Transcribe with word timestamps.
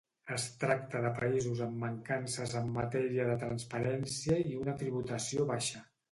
Es 0.35 0.43
tracta 0.61 0.99
de 1.01 1.09
països 1.17 1.59
amb 1.65 1.75
mancances 1.83 2.55
en 2.61 2.71
matèria 2.77 3.27
de 3.27 3.35
transparència 3.43 4.39
i 4.53 4.55
una 4.63 4.75
tributació 4.81 5.47
baixa. 5.51 5.83